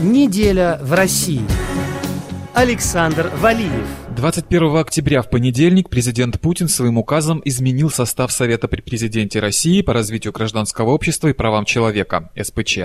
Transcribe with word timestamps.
Неделя 0.00 0.78
в 0.80 0.92
России. 0.92 1.42
Александр 2.54 3.32
Валиев. 3.40 4.07
21 4.18 4.78
октября 4.78 5.22
в 5.22 5.30
понедельник 5.30 5.88
президент 5.88 6.40
Путин 6.40 6.66
своим 6.66 6.98
указом 6.98 7.40
изменил 7.44 7.88
состав 7.88 8.32
Совета 8.32 8.66
при 8.66 8.80
президенте 8.80 9.38
России 9.38 9.80
по 9.80 9.92
развитию 9.92 10.32
гражданского 10.32 10.90
общества 10.90 11.28
и 11.28 11.32
правам 11.32 11.64
человека, 11.64 12.28
СПЧ. 12.36 12.78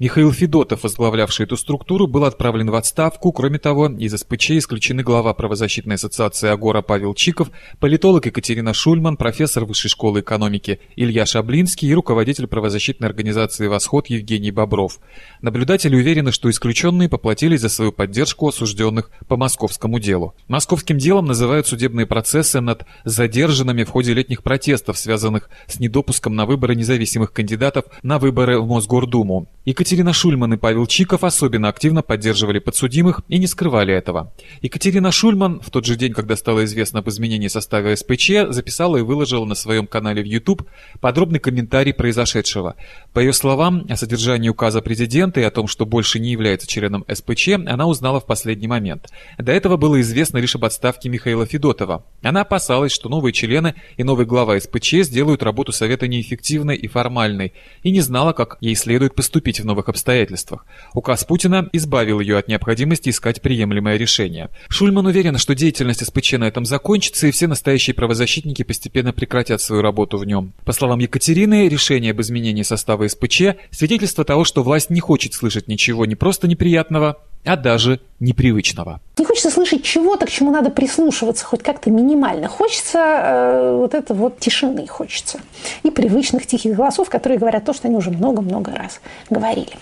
Михаил 0.00 0.32
Федотов, 0.32 0.82
возглавлявший 0.82 1.46
эту 1.46 1.56
структуру, 1.56 2.08
был 2.08 2.24
отправлен 2.24 2.68
в 2.68 2.74
отставку. 2.74 3.30
Кроме 3.30 3.60
того, 3.60 3.90
из 3.90 4.12
СПЧ 4.12 4.50
исключены 4.58 5.04
глава 5.04 5.34
правозащитной 5.34 5.94
ассоциации 5.94 6.48
«Агора» 6.48 6.82
Павел 6.82 7.14
Чиков, 7.14 7.52
политолог 7.78 8.26
Екатерина 8.26 8.74
Шульман, 8.74 9.16
профессор 9.16 9.64
Высшей 9.64 9.88
школы 9.88 10.18
экономики 10.18 10.80
Илья 10.96 11.26
Шаблинский 11.26 11.90
и 11.90 11.94
руководитель 11.94 12.48
правозащитной 12.48 13.06
организации 13.06 13.68
«Восход» 13.68 14.08
Евгений 14.08 14.50
Бобров. 14.50 14.98
Наблюдатели 15.42 15.94
уверены, 15.94 16.32
что 16.32 16.50
исключенные 16.50 17.08
поплатились 17.08 17.60
за 17.60 17.68
свою 17.68 17.92
поддержку 17.92 18.48
осужденных 18.48 19.12
по 19.28 19.36
московскому 19.36 20.00
делу. 20.00 20.34
Московским 20.72 20.96
делом 20.96 21.26
называют 21.26 21.66
судебные 21.66 22.06
процессы 22.06 22.58
над 22.62 22.86
задержанными 23.04 23.84
в 23.84 23.90
ходе 23.90 24.14
летних 24.14 24.42
протестов, 24.42 24.96
связанных 24.96 25.50
с 25.66 25.78
недопуском 25.78 26.34
на 26.34 26.46
выборы 26.46 26.74
независимых 26.74 27.30
кандидатов 27.34 27.84
на 28.02 28.18
выборы 28.18 28.58
в 28.58 28.66
Мосгордуму. 28.66 29.48
Екатерина 29.66 30.14
Шульман 30.14 30.54
и 30.54 30.56
Павел 30.56 30.86
Чиков 30.86 31.24
особенно 31.24 31.68
активно 31.68 32.00
поддерживали 32.02 32.58
подсудимых 32.58 33.20
и 33.28 33.38
не 33.38 33.46
скрывали 33.46 33.92
этого. 33.92 34.32
Екатерина 34.62 35.12
Шульман 35.12 35.60
в 35.60 35.68
тот 35.70 35.84
же 35.84 35.94
день, 35.94 36.14
когда 36.14 36.36
стало 36.36 36.64
известно 36.64 37.00
об 37.00 37.08
изменении 37.10 37.48
состава 37.48 37.94
СПЧ, 37.94 38.48
записала 38.48 38.96
и 38.96 39.02
выложила 39.02 39.44
на 39.44 39.54
своем 39.54 39.86
канале 39.86 40.22
в 40.22 40.26
YouTube 40.26 40.66
подробный 41.02 41.38
комментарий 41.38 41.92
произошедшего. 41.92 42.76
По 43.12 43.20
ее 43.20 43.34
словам, 43.34 43.84
о 43.90 43.96
содержании 43.96 44.48
указа 44.48 44.80
президента 44.80 45.38
и 45.38 45.44
о 45.44 45.50
том, 45.50 45.68
что 45.68 45.84
больше 45.84 46.18
не 46.18 46.30
является 46.30 46.66
членом 46.66 47.04
СПЧ, 47.12 47.48
она 47.66 47.86
узнала 47.86 48.20
в 48.20 48.26
последний 48.26 48.68
момент. 48.68 49.10
До 49.36 49.52
этого 49.52 49.76
было 49.76 50.00
известно 50.00 50.38
лишь 50.38 50.56
об 50.56 50.61
отставке 50.64 51.08
Михаила 51.08 51.46
Федотова. 51.46 52.04
Она 52.22 52.42
опасалась, 52.42 52.92
что 52.92 53.08
новые 53.08 53.32
члены 53.32 53.74
и 53.96 54.04
новый 54.04 54.26
глава 54.26 54.58
СПЧ 54.58 55.02
сделают 55.02 55.42
работу 55.42 55.72
Совета 55.72 56.06
неэффективной 56.08 56.76
и 56.76 56.88
формальной, 56.88 57.52
и 57.82 57.90
не 57.90 58.00
знала, 58.00 58.32
как 58.32 58.58
ей 58.60 58.74
следует 58.74 59.14
поступить 59.14 59.60
в 59.60 59.66
новых 59.66 59.88
обстоятельствах. 59.88 60.64
Указ 60.94 61.24
Путина 61.24 61.68
избавил 61.72 62.20
ее 62.20 62.38
от 62.38 62.48
необходимости 62.48 63.10
искать 63.10 63.42
приемлемое 63.42 63.96
решение. 63.96 64.50
Шульман 64.68 65.06
уверен, 65.06 65.38
что 65.38 65.54
деятельность 65.54 66.04
СПЧ 66.04 66.34
на 66.34 66.44
этом 66.44 66.64
закончится, 66.64 67.26
и 67.26 67.30
все 67.30 67.46
настоящие 67.46 67.94
правозащитники 67.94 68.62
постепенно 68.62 69.12
прекратят 69.12 69.60
свою 69.60 69.82
работу 69.82 70.18
в 70.18 70.24
нем. 70.24 70.52
По 70.64 70.72
словам 70.72 70.98
Екатерины, 71.00 71.68
решение 71.68 72.12
об 72.12 72.20
изменении 72.20 72.62
состава 72.62 73.08
СПЧ– 73.08 73.42
свидетельство 73.70 74.24
того, 74.24 74.44
что 74.44 74.62
власть 74.62 74.90
не 74.90 75.00
хочет 75.00 75.34
слышать 75.34 75.68
ничего 75.68 76.06
не 76.06 76.14
просто 76.14 76.46
неприятного, 76.48 77.18
а 77.44 77.56
даже 77.56 78.00
непривычного. 78.20 79.00
Не 79.18 79.24
хочется 79.24 79.50
слышать 79.50 79.82
чего-то, 79.82 80.26
к 80.26 80.30
чему 80.30 80.52
надо 80.52 80.70
прислушиваться 80.70 81.44
хоть 81.44 81.62
как-то 81.62 81.90
минимально. 81.90 82.46
Хочется 82.48 82.98
э, 82.98 83.76
вот 83.76 83.94
это 83.94 84.14
вот 84.14 84.38
тишины 84.38 84.86
хочется. 84.86 85.40
И 85.82 85.90
привычных 85.90 86.46
тихих 86.46 86.76
голосов, 86.76 87.10
которые 87.10 87.38
говорят 87.38 87.64
то, 87.64 87.72
что 87.72 87.88
они 87.88 87.96
уже 87.96 88.10
много-много 88.10 88.72
раз 88.72 89.00
говорили. 89.28 89.72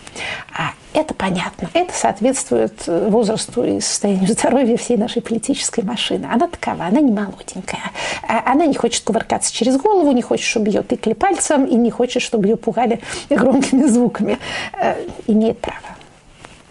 А 0.57 0.73
это 0.95 1.13
понятно. 1.13 1.69
Это 1.75 1.93
соответствует 1.93 2.87
возрасту 2.87 3.63
и 3.63 3.81
состоянию 3.81 4.29
здоровья 4.33 4.77
всей 4.79 4.97
нашей 4.97 5.21
политической 5.21 5.85
машины. 5.85 6.27
Она 6.31 6.49
такова, 6.49 6.87
она 6.87 7.01
не 7.01 7.13
молоденькая. 7.13 7.93
А 8.27 8.51
она 8.53 8.65
не 8.65 8.75
хочет 8.75 9.05
кувыркаться 9.05 9.53
через 9.53 9.77
голову, 9.77 10.13
не 10.13 10.23
хочет, 10.23 10.47
чтобы 10.47 10.69
ее 10.69 10.83
тыкали 10.83 11.13
пальцем, 11.13 11.67
и 11.67 11.75
не 11.75 11.91
хочет, 11.91 12.23
чтобы 12.23 12.49
ее 12.49 12.57
пугали 12.57 13.01
громкими 13.31 13.87
звуками. 13.87 14.39
Э, 14.73 14.95
имеет 15.27 15.61
право. 15.61 15.79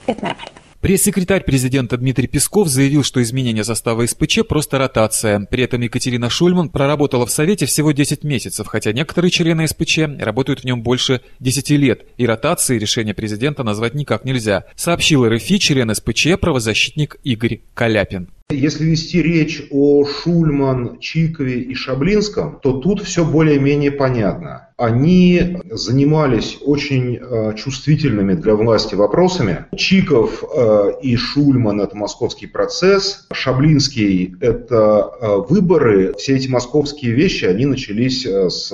Это 0.08 0.24
нормально. 0.24 0.59
Пресс-секретарь 0.82 1.44
президента 1.44 1.98
Дмитрий 1.98 2.28
Песков 2.28 2.70
заявил, 2.70 3.04
что 3.04 3.22
изменение 3.22 3.66
состава 3.66 4.08
СПЧ 4.08 4.48
просто 4.48 4.78
ротация. 4.78 5.46
При 5.52 5.64
этом 5.64 5.82
Екатерина 5.82 6.30
Шульман 6.30 6.70
проработала 6.70 7.26
в 7.26 7.32
Совете 7.32 7.66
всего 7.66 7.92
10 7.92 8.24
месяцев, 8.24 8.66
хотя 8.66 8.94
некоторые 8.94 9.30
члены 9.30 9.68
СПЧ 9.68 10.00
работают 10.20 10.62
в 10.62 10.64
нем 10.64 10.82
больше 10.82 11.20
10 11.42 11.72
лет, 11.72 12.06
и 12.16 12.26
ротации 12.26 12.80
решения 12.80 13.14
президента 13.14 13.64
назвать 13.64 13.94
никак 13.94 14.24
нельзя, 14.24 14.64
сообщил 14.78 15.28
РФИ 15.28 15.58
член 15.58 15.94
СПЧ 15.94 16.40
правозащитник 16.40 17.18
Игорь 17.26 17.60
Каляпин. 17.74 18.30
Если 18.52 18.84
вести 18.86 19.22
речь 19.22 19.62
о 19.70 20.04
Шульман, 20.06 20.98
Чикове 20.98 21.60
и 21.60 21.76
Шаблинском, 21.76 22.60
то 22.64 22.80
тут 22.80 23.04
все 23.04 23.24
более-менее 23.24 23.92
понятно. 23.92 24.70
Они 24.76 25.58
занимались 25.70 26.58
очень 26.62 27.18
э, 27.18 27.54
чувствительными 27.56 28.34
для 28.34 28.56
власти 28.56 28.96
вопросами. 28.96 29.66
Чиков 29.76 30.44
э, 30.44 30.94
и 31.04 31.16
Шульман– 31.16 31.80
это 31.82 31.96
московский 31.96 32.48
процесс, 32.48 33.28
Шаблинский– 33.32 34.36
это 34.42 35.12
э, 35.22 35.36
выборы. 35.48 36.16
Все 36.18 36.36
эти 36.36 36.48
московские 36.48 37.12
вещи, 37.12 37.46
они 37.46 37.68
начались 37.68 38.26
с 38.26 38.72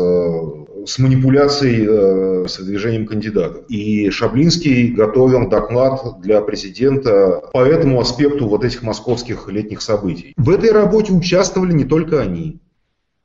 с 0.85 0.99
манипуляцией 0.99 1.85
э, 1.87 2.47
с 2.47 2.59
выдвижением 2.59 3.05
кандидатов. 3.07 3.65
И 3.69 4.09
Шаблинский 4.09 4.91
готовил 4.91 5.49
доклад 5.49 6.21
для 6.21 6.41
президента 6.41 7.41
по 7.51 7.65
этому 7.65 7.99
аспекту 7.99 8.47
вот 8.47 8.63
этих 8.63 8.83
московских 8.83 9.47
летних 9.47 9.81
событий. 9.81 10.33
В 10.37 10.49
этой 10.49 10.71
работе 10.71 11.11
участвовали 11.11 11.73
не 11.73 11.85
только 11.85 12.21
они. 12.21 12.59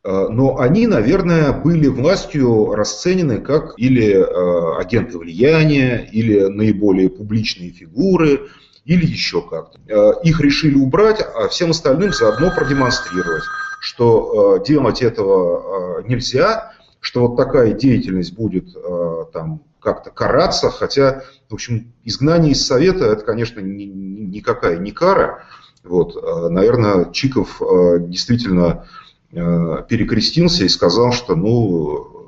Э, 0.05 0.29
но 0.31 0.59
они, 0.59 0.87
наверное, 0.87 1.53
были 1.53 1.87
властью 1.89 2.75
расценены 2.75 3.39
как 3.39 3.75
или 3.77 4.15
э, 4.15 4.81
агенты 4.81 5.19
влияния, 5.19 6.09
или 6.11 6.47
наиболее 6.47 7.11
публичные 7.11 7.71
фигуры, 7.71 8.49
или 8.87 9.05
еще 9.05 9.43
как-то. 9.43 9.79
Их 10.25 10.41
решили 10.41 10.75
убрать, 10.75 11.21
а 11.21 11.49
всем 11.49 11.71
остальным 11.71 12.13
заодно 12.15 12.51
продемонстрировать, 12.51 13.45
что 13.79 14.65
делать 14.67 15.03
этого 15.03 16.03
нельзя, 16.09 16.73
что 17.01 17.27
вот 17.27 17.37
такая 17.37 17.73
деятельность 17.73 18.35
будет 18.35 18.77
э, 18.77 19.25
там 19.33 19.63
как-то 19.81 20.11
караться, 20.11 20.71
хотя, 20.71 21.23
в 21.49 21.55
общем, 21.55 21.93
изгнание 22.05 22.53
из 22.53 22.65
Совета 22.65 23.07
это, 23.07 23.25
конечно, 23.25 23.61
ни, 23.61 23.85
никакая 23.85 24.79
не 24.79 24.93
кара. 24.93 25.45
Вот, 25.83 26.15
э, 26.17 26.49
наверное, 26.51 27.11
Чиков 27.13 27.61
э, 27.63 27.99
действительно 28.01 28.87
перекрестился 29.33 30.65
и 30.65 30.69
сказал, 30.69 31.13
что, 31.13 31.37
ну, 31.37 32.20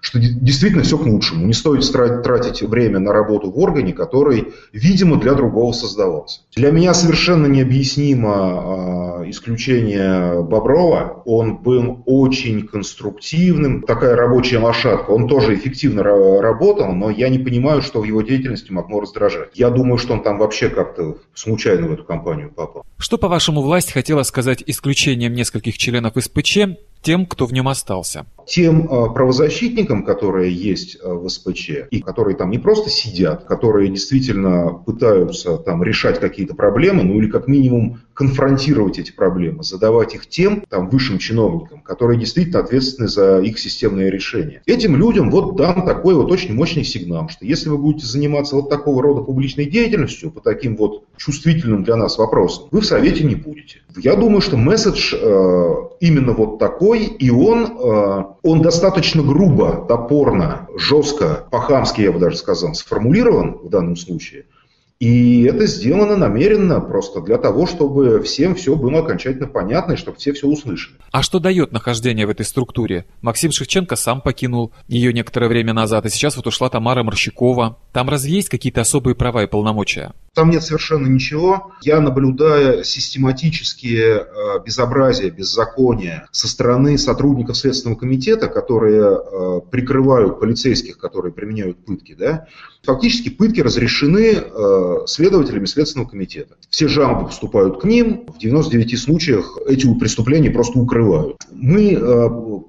что 0.00 0.18
действительно 0.18 0.82
все 0.82 0.98
к 0.98 1.06
лучшему. 1.06 1.46
Не 1.46 1.52
стоит 1.52 1.92
тратить 1.92 2.62
время 2.62 2.98
на 2.98 3.12
работу 3.12 3.50
в 3.50 3.58
органе, 3.58 3.92
который, 3.92 4.48
видимо, 4.72 5.18
для 5.18 5.34
другого 5.34 5.72
создавался. 5.72 6.40
Для 6.54 6.70
меня 6.70 6.94
совершенно 6.94 7.46
необъяснимо 7.46 8.32
а, 8.32 9.30
исключение 9.30 10.42
Боброва. 10.42 11.22
Он 11.24 11.58
был 11.58 12.02
очень 12.06 12.66
конструктивным, 12.66 13.82
такая 13.82 14.16
рабочая 14.16 14.58
лошадка. 14.58 15.10
Он 15.10 15.28
тоже 15.28 15.54
эффективно 15.54 16.02
работал, 16.02 16.92
но 16.92 17.10
я 17.10 17.28
не 17.28 17.38
понимаю, 17.38 17.82
что 17.82 18.00
в 18.00 18.04
его 18.04 18.22
деятельности 18.22 18.72
могло 18.72 19.00
раздражать. 19.00 19.50
Я 19.54 19.70
думаю, 19.70 19.98
что 19.98 20.14
он 20.14 20.22
там 20.22 20.38
вообще 20.38 20.68
как-то 20.68 21.18
случайно 21.34 21.88
в 21.88 21.92
эту 21.92 22.04
компанию 22.04 22.50
попал. 22.50 22.84
Что, 22.98 23.18
по-вашему, 23.18 23.62
власть 23.62 23.92
хотела 23.92 24.22
сказать 24.22 24.62
исключением 24.66 25.34
нескольких 25.34 25.78
членов 25.78 26.14
СПЧ 26.16 26.58
тем, 27.02 27.26
кто 27.26 27.46
в 27.46 27.52
нем 27.52 27.68
остался? 27.68 28.26
Тем 28.46 28.86
э, 28.86 29.12
правозащитникам, 29.12 30.04
которые 30.04 30.52
есть 30.54 30.96
э, 30.96 31.12
в 31.12 31.28
СПЧ, 31.28 31.70
и 31.90 32.00
которые 32.00 32.36
там 32.36 32.50
не 32.50 32.58
просто 32.58 32.90
сидят, 32.90 33.44
которые 33.44 33.90
действительно 33.90 34.72
пытаются 34.72 35.58
там 35.58 35.82
решать 35.82 36.18
какие-то 36.18 36.54
проблемы, 36.54 37.02
ну 37.02 37.18
или 37.18 37.30
как 37.30 37.46
минимум 37.46 38.00
конфронтировать 38.18 38.98
эти 38.98 39.12
проблемы, 39.12 39.62
задавать 39.62 40.12
их 40.16 40.26
тем 40.26 40.64
там, 40.68 40.88
высшим 40.90 41.18
чиновникам, 41.18 41.82
которые 41.82 42.18
действительно 42.18 42.58
ответственны 42.58 43.06
за 43.06 43.38
их 43.38 43.60
системное 43.60 44.10
решение. 44.10 44.60
Этим 44.66 44.96
людям 44.96 45.30
вот 45.30 45.54
дан 45.54 45.86
такой 45.86 46.16
вот 46.16 46.32
очень 46.32 46.52
мощный 46.52 46.82
сигнал, 46.82 47.28
что 47.28 47.44
если 47.44 47.68
вы 47.68 47.78
будете 47.78 48.06
заниматься 48.06 48.56
вот 48.56 48.70
такого 48.70 49.04
рода 49.04 49.20
публичной 49.20 49.66
деятельностью 49.66 50.32
по 50.32 50.40
таким 50.40 50.76
вот 50.76 51.04
чувствительным 51.16 51.84
для 51.84 51.94
нас 51.94 52.18
вопросам, 52.18 52.64
вы 52.72 52.80
в 52.80 52.86
Совете 52.86 53.22
не 53.22 53.36
будете. 53.36 53.82
Я 53.96 54.16
думаю, 54.16 54.40
что 54.40 54.56
месседж 54.56 55.14
э, 55.14 55.74
именно 56.00 56.32
вот 56.32 56.58
такой, 56.58 57.04
и 57.04 57.30
он, 57.30 57.66
э, 57.66 58.24
он 58.42 58.62
достаточно 58.62 59.22
грубо, 59.22 59.86
топорно, 59.86 60.66
жестко, 60.76 61.46
по-хамски, 61.52 62.00
я 62.00 62.10
бы 62.10 62.18
даже 62.18 62.36
сказал, 62.36 62.74
сформулирован 62.74 63.58
в 63.62 63.68
данном 63.68 63.94
случае– 63.94 64.46
и 65.00 65.44
это 65.44 65.66
сделано 65.66 66.16
намеренно 66.16 66.80
просто 66.80 67.20
для 67.20 67.38
того, 67.38 67.66
чтобы 67.68 68.20
всем 68.22 68.56
все 68.56 68.74
было 68.74 68.98
окончательно 68.98 69.46
понятно 69.46 69.92
и 69.92 69.96
чтобы 69.96 70.18
все 70.18 70.32
все 70.32 70.48
услышали. 70.48 70.96
А 71.12 71.22
что 71.22 71.38
дает 71.38 71.70
нахождение 71.70 72.26
в 72.26 72.30
этой 72.30 72.44
структуре? 72.44 73.06
Максим 73.22 73.52
Шевченко 73.52 73.94
сам 73.94 74.20
покинул 74.20 74.72
ее 74.88 75.12
некоторое 75.12 75.48
время 75.48 75.72
назад, 75.72 76.06
и 76.06 76.08
сейчас 76.08 76.36
вот 76.36 76.48
ушла 76.48 76.68
Тамара 76.68 77.04
Морщикова. 77.04 77.78
Там 77.92 78.08
разве 78.08 78.32
есть 78.32 78.48
какие-то 78.48 78.80
особые 78.80 79.14
права 79.14 79.44
и 79.44 79.46
полномочия? 79.46 80.14
Там 80.38 80.50
нет 80.50 80.62
совершенно 80.62 81.08
ничего. 81.08 81.72
Я, 81.82 82.00
наблюдая 82.00 82.84
систематические 82.84 84.24
э, 84.24 84.24
безобразия, 84.64 85.30
беззакония 85.30 86.28
со 86.30 86.46
стороны 86.46 86.96
сотрудников 86.96 87.56
Следственного 87.56 87.98
комитета, 87.98 88.46
которые 88.46 89.18
э, 89.18 89.60
прикрывают 89.68 90.38
полицейских, 90.38 90.96
которые 90.96 91.32
применяют 91.32 91.84
пытки, 91.84 92.14
да, 92.16 92.46
фактически 92.84 93.30
пытки 93.30 93.62
разрешены 93.62 94.36
э, 94.36 94.96
следователями 95.06 95.64
Следственного 95.64 96.08
комитета. 96.08 96.54
Все 96.70 96.86
жалобы 96.86 97.26
поступают 97.26 97.80
к 97.80 97.84
ним, 97.84 98.26
в 98.28 98.38
99 98.38 98.96
случаях 98.96 99.58
эти 99.66 99.92
преступления 99.98 100.52
просто 100.52 100.78
укрывают. 100.78 101.38
Мы 101.50 101.96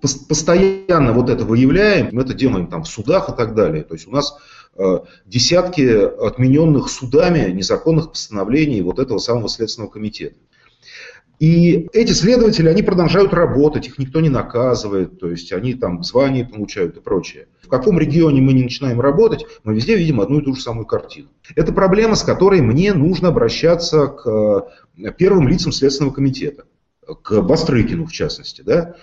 постоянно 0.01 1.13
вот 1.13 1.30
это 1.30 1.45
выявляем, 1.45 2.10
мы 2.13 2.24
это 2.24 2.33
делаем 2.33 2.66
там 2.66 2.81
в 2.81 2.88
судах 2.88 3.30
и 3.30 3.38
так 3.38 3.54
далее. 3.54 3.83
То 3.83 3.94
есть 3.94 4.07
у 4.07 4.12
нас 4.12 4.39
десятки 5.25 6.25
отмененных 6.25 6.89
судами 6.89 7.51
незаконных 7.51 8.11
постановлений 8.11 8.81
вот 8.81 8.99
этого 8.99 9.17
самого 9.19 9.49
Следственного 9.49 9.91
комитета. 9.91 10.35
И 11.39 11.87
эти 11.93 12.11
следователи, 12.11 12.67
они 12.67 12.83
продолжают 12.83 13.33
работать, 13.33 13.87
их 13.87 13.97
никто 13.97 14.19
не 14.19 14.27
наказывает, 14.27 15.19
то 15.19 15.29
есть 15.29 15.53
они 15.53 15.73
там 15.73 16.03
звания 16.03 16.43
получают 16.43 16.97
и 16.97 16.99
прочее. 16.99 17.47
В 17.61 17.69
каком 17.69 17.97
регионе 17.97 18.41
мы 18.41 18.51
не 18.51 18.63
начинаем 18.63 18.99
работать, 18.99 19.45
мы 19.63 19.73
везде 19.73 19.95
видим 19.95 20.19
одну 20.19 20.41
и 20.41 20.43
ту 20.43 20.53
же 20.53 20.61
самую 20.61 20.85
картину. 20.85 21.29
Это 21.55 21.71
проблема, 21.71 22.15
с 22.15 22.23
которой 22.23 22.59
мне 22.59 22.93
нужно 22.93 23.29
обращаться 23.29 24.07
к 24.07 24.67
э, 24.97 25.11
первым 25.17 25.47
лицам 25.47 25.71
Следственного 25.71 26.13
комитета, 26.13 26.65
к 27.21 27.41
Бастрыкину 27.41 28.05
в 28.05 28.11
частности. 28.11 28.61
Да? 28.61 28.95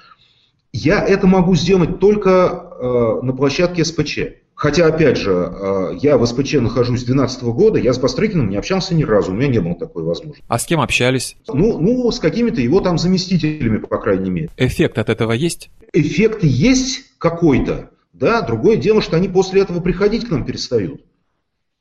Я 0.73 1.03
это 1.03 1.27
могу 1.27 1.55
сделать 1.55 2.01
только 2.01 2.31
э, 2.79 3.25
на 3.25 3.33
площадке 3.33 3.83
СПЧ. 3.83 4.19
Хотя, 4.57 4.87
опять 4.87 5.19
же, 5.19 5.33
э, 5.33 5.99
я 6.01 6.17
в 6.17 6.25
СПЧ 6.25 6.55
нахожусь 6.55 7.01
с 7.01 7.05
2012 7.05 7.43
года, 7.53 7.79
я 7.79 7.93
с 7.93 7.99
Бастрыкиным 7.99 8.49
не 8.49 8.57
общался 8.57 8.95
ни 8.95 9.05
разу, 9.05 9.33
у 9.33 9.35
меня 9.35 9.49
не 9.49 9.59
было 9.61 9.75
такой 9.75 10.03
возможности. 10.03 10.43
А 10.49 10.59
с 10.59 10.65
кем 10.65 10.81
общались? 10.81 11.37
Ну, 11.47 11.79
ну 11.79 12.11
с 12.11 12.19
какими-то 12.19 12.63
его 12.63 12.81
там 12.81 12.97
заместителями, 12.97 13.77
по 13.77 13.99
крайней 13.99 14.31
мере. 14.31 14.49
Эффект 14.57 14.97
от 14.97 15.11
этого 15.11 15.33
есть? 15.33 15.69
Эффект 15.93 16.43
есть 16.43 17.05
какой-то, 17.19 17.91
да, 18.15 18.41
другое 18.41 18.77
дело, 18.77 19.03
что 19.03 19.19
они 19.19 19.29
после 19.29 19.61
этого 19.61 19.81
приходить 19.81 20.27
к 20.27 20.31
нам 20.31 20.47
перестают. 20.47 21.03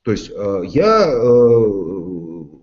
То 0.03 0.11
есть 0.11 0.29
э, 0.35 0.63
я 0.67 1.07
э, 1.07 1.65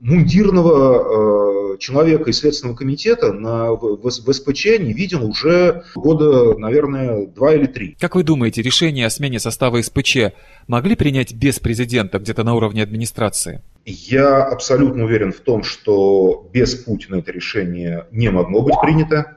мундирного 0.02 1.51
человека 1.82 2.30
из 2.30 2.38
Следственного 2.38 2.76
комитета 2.76 3.32
на, 3.32 3.72
в, 3.72 4.00
в, 4.00 4.32
СПЧ 4.32 4.78
не 4.78 4.92
видел 4.92 5.26
уже 5.26 5.82
года, 5.94 6.56
наверное, 6.56 7.26
два 7.26 7.54
или 7.54 7.66
три. 7.66 7.96
Как 8.00 8.14
вы 8.14 8.22
думаете, 8.22 8.62
решение 8.62 9.06
о 9.06 9.10
смене 9.10 9.38
состава 9.38 9.82
СПЧ 9.82 10.32
могли 10.68 10.94
принять 10.96 11.34
без 11.34 11.58
президента 11.58 12.18
где-то 12.18 12.44
на 12.44 12.54
уровне 12.54 12.82
администрации? 12.82 13.60
Я 13.84 14.44
абсолютно 14.44 15.04
уверен 15.04 15.32
в 15.32 15.40
том, 15.40 15.64
что 15.64 16.48
без 16.52 16.76
Путина 16.76 17.16
это 17.16 17.32
решение 17.32 18.06
не 18.12 18.30
могло 18.30 18.62
быть 18.62 18.76
принято. 18.80 19.36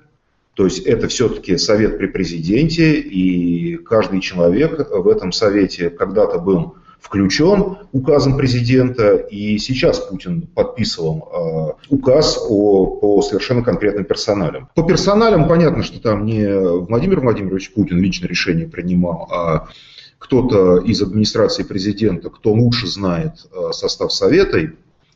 То 0.53 0.65
есть 0.65 0.86
это 0.86 1.09
все-таки 1.09 1.57
совет 1.57 1.98
при 1.98 2.07
президенте, 2.07 2.94
и 2.94 3.75
каждый 3.75 4.21
человек 4.21 4.89
в 4.89 5.07
этом 5.09 5.33
совете 5.33 5.89
когда-то 5.89 6.39
был 6.39 6.75
включен 7.00 7.77
указом 7.92 8.38
президента, 8.38 9.15
и 9.15 9.57
сейчас 9.57 10.00
Путин 10.00 10.44
подписывал 10.44 11.77
э, 11.89 11.94
указ 11.94 12.39
о, 12.50 12.86
по 12.86 13.21
совершенно 13.21 13.63
конкретным 13.63 14.06
персоналям. 14.06 14.69
По 14.75 14.83
персоналям 14.83 15.47
понятно, 15.47 15.83
что 15.83 16.01
там 16.01 16.25
не 16.25 16.45
Владимир 16.47 17.19
Владимирович 17.19 17.74
Путин 17.74 18.00
лично 18.00 18.27
решение 18.27 18.68
принимал, 18.68 19.27
а 19.31 19.68
кто-то 20.18 20.77
из 20.77 21.01
администрации 21.01 21.63
президента, 21.63 22.30
кто 22.30 22.51
лучше 22.53 22.88
знает 22.88 23.45
э, 23.53 23.71
состав 23.71 24.12
совета 24.12 24.57
и 24.57 24.69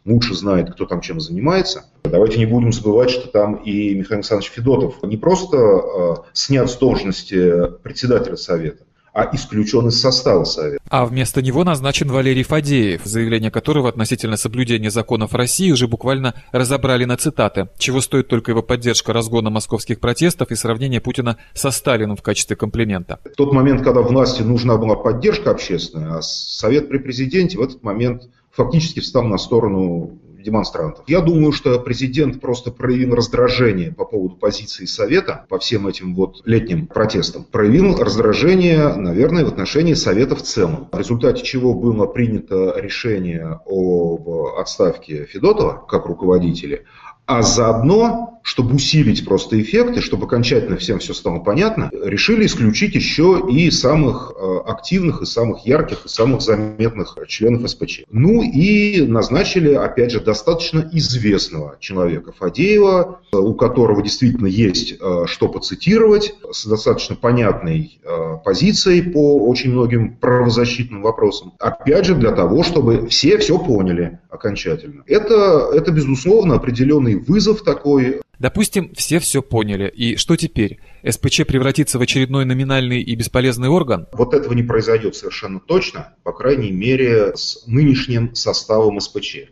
лучше 0.06 0.36
знает, 0.36 0.72
кто 0.72 0.86
там 0.86 1.02
чем 1.02 1.20
занимается. 1.20 1.86
Давайте 2.04 2.38
не 2.38 2.46
будем 2.46 2.72
забывать, 2.72 3.10
что 3.10 3.28
там 3.28 3.56
и 3.56 3.96
Михаил 3.96 4.20
Александрович 4.20 4.52
Федотов 4.52 5.02
не 5.04 5.18
просто 5.18 5.58
э, 5.58 6.16
снят 6.34 6.70
с 6.70 6.78
должности 6.78 7.68
председателя 7.84 8.36
совета, 8.36 8.84
а 9.14 9.30
исключен 9.34 9.88
из 9.88 10.00
состава 10.00 10.44
Совета. 10.44 10.84
А 10.90 11.06
вместо 11.06 11.42
него 11.42 11.64
назначен 11.64 12.10
Валерий 12.10 12.44
Фадеев, 12.44 13.02
заявление 13.04 13.52
которого 13.52 13.90
относительно 13.90 14.38
соблюдения 14.38 14.90
законов 14.90 15.34
России 15.34 15.72
уже 15.72 15.88
буквально 15.88 16.34
разобрали 16.52 17.06
на 17.06 17.18
цитаты, 17.18 17.70
чего 17.78 18.02
стоит 18.02 18.28
только 18.28 18.52
его 18.52 18.62
поддержка 18.62 19.14
разгона 19.14 19.50
московских 19.50 20.00
протестов 20.00 20.52
и 20.52 20.56
сравнение 20.56 21.02
Путина 21.02 21.38
со 21.54 21.72
Сталиным 21.72 22.16
в 22.16 22.22
качестве 22.22 22.56
комплимента. 22.56 23.20
В 23.26 23.36
тот 23.36 23.54
момент, 23.54 23.82
когда 23.84 24.02
власти 24.02 24.42
нужна 24.42 24.78
была 24.78 24.96
поддержка 24.96 25.52
общественная, 25.52 26.18
а 26.18 26.22
Совет 26.22 26.90
при 26.90 26.98
президенте 26.98 27.58
в 27.58 27.62
этот 27.62 27.84
момент 27.84 28.24
фактически 28.52 29.00
встал 29.00 29.24
на 29.24 29.38
сторону 29.38 30.20
демонстрантов. 30.44 31.06
Я 31.08 31.22
думаю, 31.22 31.52
что 31.52 31.80
президент 31.80 32.40
просто 32.40 32.72
проявил 32.72 33.16
раздражение 33.16 33.92
по 33.92 34.06
поводу 34.06 34.36
позиции 34.36 34.86
Совета 34.86 35.46
по 35.50 35.60
всем 35.60 35.88
этим 35.88 36.16
вот 36.16 36.42
летним 36.46 36.88
протестам. 36.88 37.44
Проявил 37.44 37.98
раздражение, 37.98 38.94
наверное, 38.96 39.46
в 39.46 39.50
отношении 39.50 39.94
Совета 39.94 40.36
в 40.36 40.42
целом. 40.42 40.90
В 40.92 40.98
результате 40.98 41.44
чего 41.44 41.74
было 41.74 42.06
принято 42.06 42.74
решение 42.78 43.60
об 43.66 44.30
отставке 44.58 45.26
Федотова 45.26 45.86
как 45.88 46.06
руководителя, 46.06 46.84
а 47.30 47.44
заодно, 47.44 48.40
чтобы 48.42 48.74
усилить 48.74 49.24
просто 49.24 49.62
эффекты, 49.62 50.02
чтобы 50.02 50.26
окончательно 50.26 50.78
всем 50.78 50.98
все 50.98 51.14
стало 51.14 51.38
понятно, 51.38 51.92
решили 51.94 52.48
исключить 52.48 52.96
еще 52.96 53.46
и 53.48 53.70
самых 53.70 54.34
э, 54.36 54.58
активных, 54.66 55.22
и 55.22 55.26
самых 55.28 55.64
ярких, 55.64 56.06
и 56.06 56.10
самых 56.10 56.42
заметных 56.42 57.16
членов 57.28 57.70
СПЧ. 57.70 58.06
Ну 58.10 58.42
и 58.42 59.02
назначили, 59.02 59.76
опять 59.76 60.12
же, 60.12 60.22
достаточно 60.22 60.90
известного 60.92 61.78
человека 61.80 62.32
Фадеева, 62.32 63.20
у 63.32 63.54
которого 63.54 64.02
действительно 64.02 64.48
есть 64.48 64.96
э, 65.00 65.26
что 65.28 65.50
поцитировать, 65.50 66.34
с 66.52 66.66
достаточно 66.66 67.16
понятной 67.16 68.00
э, 68.04 68.38
позицией 68.44 69.04
по 69.04 69.38
очень 69.48 69.72
многим 69.72 70.16
правозащитным 70.16 71.04
вопросам. 71.04 71.54
Опять 71.60 72.06
же, 72.06 72.16
для 72.16 72.32
того, 72.32 72.64
чтобы 72.64 73.08
все 73.08 73.38
все 73.38 73.60
поняли 73.60 74.18
окончательно. 74.32 75.04
Это, 75.06 75.70
это 75.74 75.92
безусловно, 75.92 76.56
определенный 76.56 77.19
вызов 77.20 77.64
такой. 77.64 78.22
Допустим, 78.40 78.94
все 78.96 79.20
все 79.20 79.42
поняли. 79.42 79.90
И 79.90 80.16
что 80.16 80.38
теперь? 80.38 80.80
СПЧ 81.08 81.46
превратится 81.46 82.00
в 82.00 82.02
очередной 82.02 82.46
номинальный 82.46 83.02
и 83.02 83.16
бесполезный 83.16 83.70
орган? 83.70 84.08
Вот 84.14 84.34
этого 84.34 84.54
не 84.54 84.64
произойдет 84.64 85.16
совершенно 85.16 85.60
точно, 85.60 86.14
по 86.24 86.32
крайней 86.32 86.72
мере, 86.72 87.36
с 87.36 87.66
нынешним 87.68 88.34
составом 88.36 89.00
СПЧ. 89.00 89.50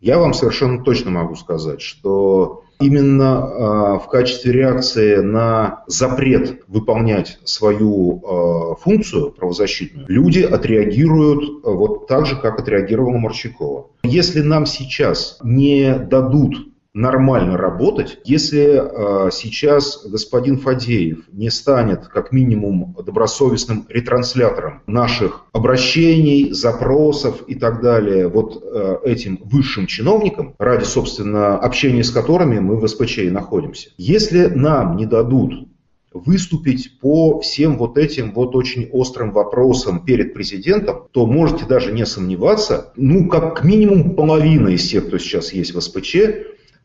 Я 0.00 0.18
вам 0.18 0.32
совершенно 0.32 0.82
точно 0.82 1.10
могу 1.10 1.34
сказать, 1.36 1.82
что 1.82 2.64
именно 2.80 3.38
а, 3.38 3.98
в 3.98 4.08
качестве 4.08 4.52
реакции 4.52 5.16
на 5.16 5.84
запрет 5.86 6.62
выполнять 6.68 7.38
свою 7.44 8.22
а, 8.24 8.74
функцию 8.76 9.30
правозащитную 9.32 10.06
люди 10.08 10.40
отреагируют 10.40 11.64
а, 11.64 11.70
вот 11.70 12.06
так 12.06 12.26
же, 12.26 12.36
как 12.36 12.58
отреагировала 12.58 13.18
Марчакова. 13.18 13.88
Если 14.02 14.40
нам 14.40 14.64
сейчас 14.64 15.38
не 15.42 15.98
дадут 15.98 16.54
нормально 16.92 17.56
работать, 17.56 18.18
если 18.24 18.80
э, 19.26 19.30
сейчас 19.32 20.04
господин 20.06 20.58
Фадеев 20.58 21.18
не 21.32 21.50
станет 21.50 22.06
как 22.08 22.32
минимум 22.32 22.96
добросовестным 23.04 23.86
ретранслятором 23.88 24.82
наших 24.86 25.46
обращений, 25.52 26.52
запросов 26.52 27.42
и 27.46 27.54
так 27.54 27.80
далее 27.80 28.28
вот 28.28 28.62
э, 28.62 28.98
этим 29.04 29.40
высшим 29.44 29.86
чиновникам, 29.86 30.54
ради, 30.58 30.84
собственно, 30.84 31.58
общения 31.58 32.02
с 32.02 32.10
которыми 32.10 32.58
мы 32.58 32.76
в 32.76 32.86
СПЧ 32.86 33.18
и 33.18 33.30
находимся. 33.30 33.90
Если 33.96 34.46
нам 34.46 34.96
не 34.96 35.06
дадут 35.06 35.68
выступить 36.12 36.98
по 36.98 37.40
всем 37.40 37.76
вот 37.76 37.96
этим 37.96 38.32
вот 38.32 38.56
очень 38.56 38.88
острым 38.90 39.32
вопросам 39.32 40.04
перед 40.04 40.34
президентом, 40.34 41.04
то 41.12 41.26
можете 41.26 41.66
даже 41.66 41.92
не 41.92 42.04
сомневаться, 42.04 42.92
ну, 42.96 43.28
как 43.28 43.62
минимум 43.64 44.16
половина 44.16 44.68
из 44.68 44.88
тех, 44.88 45.06
кто 45.06 45.18
сейчас 45.18 45.52
есть 45.52 45.72
в 45.72 45.80
СПЧ, 45.80 46.16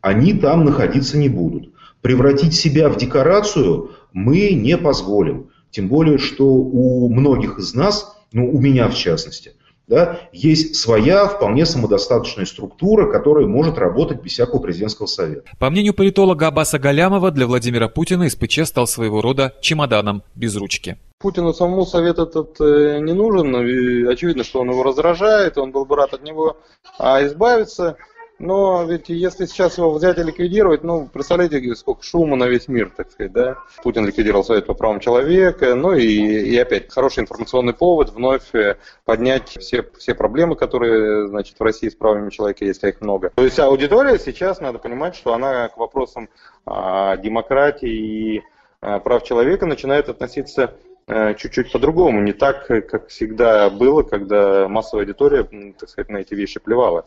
они 0.06 0.34
там 0.34 0.66
находиться 0.66 1.18
не 1.18 1.30
будут. 1.30 1.74
Превратить 2.02 2.54
себя 2.54 2.90
в 2.90 2.98
декорацию 2.98 3.90
мы 4.14 4.52
не 4.52 4.78
позволим. 4.78 5.50
Тем 5.72 5.88
более, 5.88 6.20
что 6.20 6.46
у 6.46 7.10
многих 7.10 7.58
из 7.58 7.74
нас, 7.74 8.16
ну 8.32 8.48
у 8.48 8.62
меня 8.62 8.88
в 8.88 8.96
частности, 8.96 9.54
да, 9.88 10.20
есть 10.32 10.76
своя 10.76 11.26
вполне 11.28 11.66
самодостаточная 11.66 12.46
структура, 12.46 13.12
которая 13.12 13.48
может 13.48 13.80
работать 13.80 14.22
без 14.22 14.34
всякого 14.34 14.60
президентского 14.60 15.08
совета. 15.08 15.50
По 15.58 15.72
мнению 15.72 15.96
политолога 15.96 16.48
Аббаса 16.48 16.78
Галямова, 16.78 17.32
для 17.32 17.48
Владимира 17.48 17.88
Путина 17.90 18.30
СПЧ 18.30 18.60
стал 18.66 18.86
своего 18.86 19.22
рода 19.22 19.56
чемоданом 19.62 20.22
без 20.36 20.56
ручки. 20.56 20.98
Путину 21.20 21.52
самому 21.52 21.86
совет 21.88 22.20
этот 22.20 22.62
э, 22.62 23.00
не 23.00 23.14
нужен, 23.14 23.56
и 23.56 24.04
очевидно, 24.04 24.44
что 24.44 24.62
он 24.62 24.70
его 24.70 24.84
раздражает, 24.84 25.58
он 25.58 25.72
был 25.72 25.86
бы 25.86 25.96
рад 25.96 26.14
от 26.14 26.24
него 26.24 26.58
а 27.00 27.26
избавиться. 27.26 27.98
Но 28.38 28.84
ведь 28.84 29.10
если 29.10 29.46
сейчас 29.46 29.78
его 29.78 29.92
взять 29.94 30.18
и 30.18 30.24
ликвидировать, 30.24 30.84
ну, 30.84 31.08
представляете, 31.12 31.74
сколько 31.76 32.04
шума 32.04 32.36
на 32.36 32.46
весь 32.46 32.68
мир, 32.68 32.92
так 32.96 33.12
сказать, 33.12 33.32
да? 33.32 33.58
Путин 33.82 34.06
ликвидировал 34.06 34.44
Совет 34.44 34.66
по 34.66 34.74
правам 34.74 35.00
человека, 35.00 35.74
ну 35.76 35.94
и, 35.94 36.06
и 36.06 36.58
опять 36.58 36.92
хороший 36.92 37.22
информационный 37.22 37.74
повод 37.74 38.12
вновь 38.12 38.54
э, 38.54 38.78
поднять 39.06 39.58
все, 39.58 39.86
все 39.98 40.14
проблемы, 40.16 40.56
которые, 40.56 41.28
значит, 41.30 41.58
в 41.58 41.64
России 41.64 41.88
с 41.88 41.96
правами 41.96 42.30
человека, 42.30 42.66
если 42.66 42.90
их 42.90 43.00
много. 43.00 43.32
То 43.36 43.44
есть 43.44 43.58
аудитория 43.60 44.20
сейчас, 44.20 44.60
надо 44.60 44.80
понимать, 44.80 45.16
что 45.16 45.34
она 45.34 45.70
к 45.70 45.78
вопросам 45.78 46.30
а, 46.66 47.16
демократии 47.18 47.90
и 47.90 48.44
а, 48.82 49.00
прав 49.00 49.24
человека 49.24 49.66
начинает 49.66 50.10
относиться 50.10 50.76
чуть-чуть 51.08 51.72
по-другому, 51.72 52.22
не 52.22 52.34
так, 52.34 52.66
как 52.66 53.08
всегда 53.10 53.70
было, 53.70 54.02
когда 54.02 54.68
массовая 54.68 55.06
аудитория, 55.06 55.44
так 55.78 55.88
сказать, 55.88 56.10
на 56.10 56.18
эти 56.18 56.34
вещи 56.34 56.60
плевала. 56.60 57.06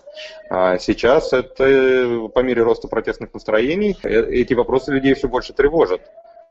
А 0.50 0.78
сейчас 0.78 1.32
это 1.32 2.28
по 2.32 2.40
мере 2.40 2.62
роста 2.62 2.86
протестных 2.86 3.34
настроений 3.34 3.96
э, 4.04 4.30
эти 4.30 4.54
вопросы 4.54 4.92
людей 4.92 5.14
все 5.14 5.28
больше 5.28 5.52
тревожат. 5.52 6.00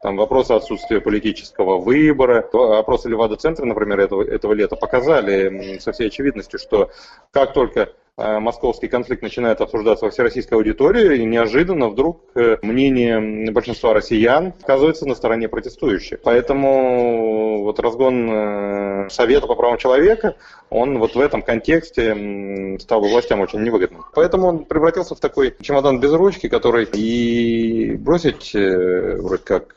Там 0.02 0.18
вопросы 0.18 0.52
отсутствия 0.52 1.00
политического 1.00 1.80
выбора, 1.80 2.48
опросы 2.52 3.10
Левада-центра, 3.10 3.66
например, 3.66 4.00
этого, 4.02 4.24
этого 4.24 4.54
лета 4.54 4.76
показали 4.76 5.80
со 5.80 5.92
всей 5.92 6.08
очевидностью, 6.08 6.60
что 6.60 6.92
как 7.32 7.54
только 7.54 7.90
Э, 7.90 8.07
московский 8.18 8.88
конфликт 8.88 9.22
начинает 9.22 9.62
обсуждаться 9.62 10.06
во 10.06 10.12
всероссийской 10.12 10.58
аудитории, 10.58 11.20
и 11.20 11.26
неожиданно 11.26 11.88
вдруг 11.88 12.24
э, 12.34 12.58
мнение 12.64 13.52
большинства 13.52 13.94
россиян 13.94 14.54
оказывается 14.64 15.06
на 15.06 15.14
стороне 15.14 15.48
протестующих. 15.48 16.20
Поэтому 16.24 17.62
вот 17.64 17.80
разгон 17.80 18.30
э, 18.32 19.10
Совета 19.12 19.46
по 19.46 19.54
правам 19.54 19.78
человека, 19.78 20.36
он 20.72 20.98
вот 20.98 21.14
в 21.16 21.20
этом 21.20 21.44
контексте 21.44 22.78
стал 22.80 23.02
властям 23.02 23.40
очень 23.40 23.62
невыгодным. 23.62 24.04
Поэтому 24.16 24.48
он 24.48 24.66
превратился 24.66 25.14
в 25.14 25.20
такой 25.20 25.56
чемодан 25.62 26.00
без 26.00 26.12
ручки, 26.12 26.50
который 26.50 26.86
и 26.86 27.94
бросить 27.96 28.52
вроде 28.54 29.44
как 29.44 29.76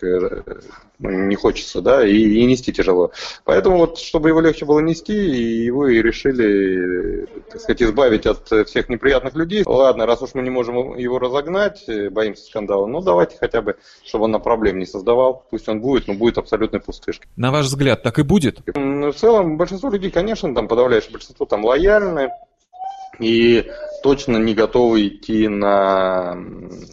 не 1.00 1.34
хочется, 1.34 1.80
да, 1.80 2.06
и, 2.06 2.16
и 2.16 2.44
нести 2.44 2.72
тяжело. 2.72 3.12
Поэтому 3.44 3.78
вот, 3.78 3.98
чтобы 3.98 4.28
его 4.28 4.40
легче 4.40 4.64
было 4.64 4.80
нести, 4.80 5.14
его 5.14 5.88
и 5.88 6.02
решили, 6.02 7.26
так 7.50 7.60
сказать, 7.60 7.82
избавить 7.82 8.26
от 8.30 8.68
всех 8.68 8.88
неприятных 8.88 9.34
людей. 9.34 9.62
Ладно, 9.66 10.06
раз 10.06 10.22
уж 10.22 10.34
мы 10.34 10.42
не 10.42 10.50
можем 10.50 10.96
его 10.96 11.18
разогнать, 11.18 11.84
э, 11.88 12.10
боимся 12.10 12.44
скандала, 12.44 12.86
ну 12.86 13.00
давайте 13.00 13.36
хотя 13.38 13.62
бы, 13.62 13.76
чтобы 14.04 14.24
он 14.24 14.30
на 14.30 14.38
проблем 14.38 14.78
не 14.78 14.86
создавал. 14.86 15.44
Пусть 15.50 15.68
он 15.68 15.80
будет, 15.80 16.08
но 16.08 16.14
будет 16.14 16.38
абсолютной 16.38 16.80
пустышкой. 16.80 17.28
На 17.36 17.50
ваш 17.50 17.66
взгляд, 17.66 18.02
так 18.02 18.18
и 18.18 18.22
будет? 18.22 18.60
В 18.66 19.12
целом, 19.12 19.56
большинство 19.56 19.90
людей, 19.90 20.10
конечно, 20.10 20.54
там 20.54 20.68
подавляющее 20.68 21.12
большинство 21.12 21.46
там 21.46 21.64
лояльны, 21.64 22.30
и 23.18 23.70
точно 24.02 24.38
не 24.38 24.54
готовы 24.54 25.08
идти 25.08 25.48
на 25.48 26.36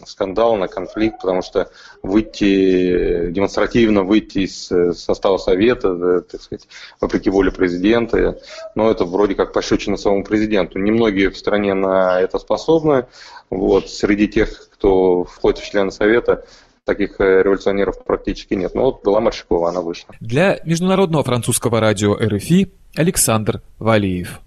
скандал, 0.06 0.56
на 0.56 0.68
конфликт, 0.68 1.20
потому 1.20 1.42
что 1.42 1.70
выйти, 2.02 3.30
демонстративно 3.30 4.02
выйти 4.02 4.40
из 4.40 4.66
состава 4.98 5.38
Совета, 5.38 6.20
так 6.22 6.42
сказать, 6.42 6.68
вопреки 7.00 7.30
воле 7.30 7.50
президента, 7.50 8.38
ну, 8.74 8.90
это 8.90 9.04
вроде 9.04 9.34
как 9.34 9.52
пощечина 9.52 9.96
самому 9.96 10.24
президенту. 10.24 10.78
Немногие 10.78 11.30
в 11.30 11.38
стране 11.38 11.74
на 11.74 12.20
это 12.20 12.38
способны. 12.38 13.06
Вот, 13.50 13.88
среди 13.88 14.28
тех, 14.28 14.68
кто 14.70 15.24
входит 15.24 15.60
в 15.60 15.70
члены 15.70 15.90
Совета, 15.90 16.44
таких 16.84 17.20
э, 17.20 17.42
революционеров 17.42 18.02
практически 18.04 18.54
нет. 18.54 18.74
Но 18.74 18.84
вот 18.84 19.04
была 19.04 19.20
Маршакова, 19.20 19.68
она 19.68 19.80
вышла. 19.80 20.14
Для 20.20 20.58
международного 20.64 21.22
французского 21.22 21.80
радио 21.80 22.14
РФИ 22.14 22.72
Александр 22.96 23.62
Валиев. 23.78 24.40